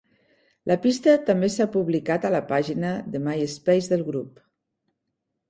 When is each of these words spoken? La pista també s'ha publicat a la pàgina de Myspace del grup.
La 0.69 0.77
pista 0.85 1.13
també 1.27 1.49
s'ha 1.55 1.67
publicat 1.75 2.25
a 2.25 2.33
la 2.37 2.41
pàgina 2.53 2.95
de 3.17 3.23
Myspace 3.27 3.93
del 3.95 4.05
grup. 4.11 4.43